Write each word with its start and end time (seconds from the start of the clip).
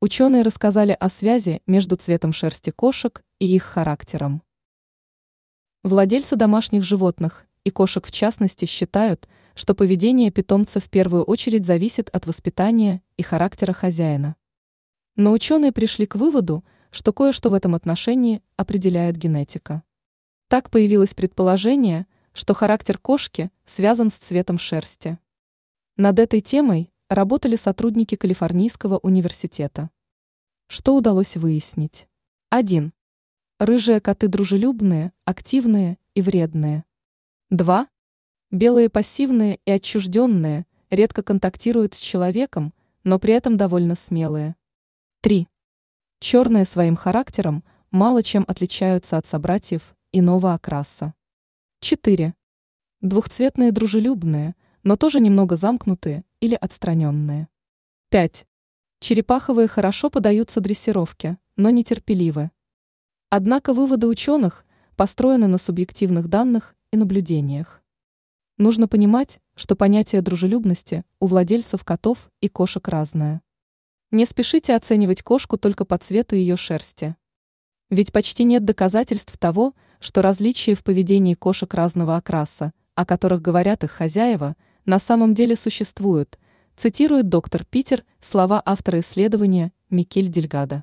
Ученые 0.00 0.42
рассказали 0.42 0.96
о 0.98 1.08
связи 1.08 1.60
между 1.66 1.96
цветом 1.96 2.32
шерсти 2.32 2.70
кошек 2.70 3.24
и 3.40 3.52
их 3.52 3.64
характером. 3.64 4.42
Владельцы 5.82 6.36
домашних 6.36 6.84
животных 6.84 7.46
и 7.64 7.70
кошек 7.70 8.06
в 8.06 8.12
частности 8.12 8.64
считают, 8.64 9.28
что 9.56 9.74
поведение 9.74 10.30
питомца 10.30 10.78
в 10.78 10.88
первую 10.88 11.24
очередь 11.24 11.66
зависит 11.66 12.10
от 12.10 12.28
воспитания 12.28 13.02
и 13.16 13.24
характера 13.24 13.72
хозяина. 13.72 14.36
Но 15.16 15.32
ученые 15.32 15.72
пришли 15.72 16.06
к 16.06 16.14
выводу, 16.14 16.64
что 16.92 17.12
кое-что 17.12 17.50
в 17.50 17.54
этом 17.54 17.74
отношении 17.74 18.40
определяет 18.56 19.16
генетика. 19.16 19.82
Так 20.46 20.70
появилось 20.70 21.12
предположение, 21.12 22.06
что 22.32 22.54
характер 22.54 22.98
кошки 22.98 23.50
связан 23.66 24.12
с 24.12 24.14
цветом 24.14 24.58
шерсти. 24.58 25.18
Над 25.96 26.20
этой 26.20 26.40
темой 26.40 26.92
работали 27.08 27.56
сотрудники 27.56 28.16
Калифорнийского 28.16 28.98
университета. 28.98 29.90
Что 30.66 30.94
удалось 30.94 31.36
выяснить? 31.36 32.06
1. 32.50 32.92
Рыжие 33.58 34.00
коты 34.00 34.28
дружелюбные, 34.28 35.12
активные 35.24 35.98
и 36.14 36.20
вредные. 36.20 36.84
2. 37.50 37.88
Белые 38.50 38.90
пассивные 38.90 39.58
и 39.64 39.70
отчужденные, 39.70 40.66
редко 40.90 41.22
контактируют 41.22 41.94
с 41.94 41.98
человеком, 41.98 42.74
но 43.04 43.18
при 43.18 43.32
этом 43.32 43.56
довольно 43.56 43.94
смелые. 43.94 44.56
3. 45.22 45.48
Черные 46.20 46.66
своим 46.66 46.96
характером 46.96 47.64
мало 47.90 48.22
чем 48.22 48.44
отличаются 48.46 49.16
от 49.16 49.26
собратьев 49.26 49.94
иного 50.12 50.52
окраса. 50.52 51.14
4. 51.80 52.34
Двухцветные 53.00 53.72
дружелюбные, 53.72 54.54
но 54.82 54.96
тоже 54.96 55.20
немного 55.20 55.56
замкнутые 55.56 56.24
или 56.40 56.54
отстраненные. 56.54 57.48
5. 58.10 58.46
Черепаховые 59.00 59.68
хорошо 59.68 60.10
подаются 60.10 60.60
дрессировке, 60.60 61.38
но 61.56 61.70
нетерпеливы. 61.70 62.50
Однако 63.30 63.74
выводы 63.74 64.06
ученых 64.06 64.64
построены 64.96 65.46
на 65.46 65.58
субъективных 65.58 66.28
данных 66.28 66.74
и 66.92 66.96
наблюдениях. 66.96 67.82
Нужно 68.56 68.88
понимать, 68.88 69.40
что 69.54 69.76
понятие 69.76 70.22
дружелюбности 70.22 71.04
у 71.20 71.26
владельцев 71.26 71.84
котов 71.84 72.30
и 72.40 72.48
кошек 72.48 72.86
разное. 72.88 73.42
Не 74.10 74.26
спешите 74.26 74.74
оценивать 74.74 75.22
кошку 75.22 75.58
только 75.58 75.84
по 75.84 75.98
цвету 75.98 76.34
ее 76.34 76.56
шерсти. 76.56 77.14
Ведь 77.90 78.12
почти 78.12 78.44
нет 78.44 78.64
доказательств 78.64 79.36
того, 79.38 79.74
что 80.00 80.22
различия 80.22 80.74
в 80.74 80.82
поведении 80.82 81.34
кошек 81.34 81.72
разного 81.72 82.16
окраса, 82.16 82.72
о 82.94 83.06
которых 83.06 83.42
говорят 83.42 83.84
их 83.84 83.90
хозяева, 83.90 84.56
на 84.88 84.98
самом 84.98 85.34
деле 85.34 85.54
существуют, 85.54 86.38
цитирует 86.74 87.28
доктор 87.28 87.66
Питер 87.66 88.04
слова 88.22 88.62
автора 88.64 89.00
исследования 89.00 89.70
Микель 89.90 90.28
Дельгада. 90.28 90.82